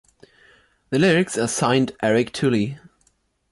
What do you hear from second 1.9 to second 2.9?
Eric Toulis.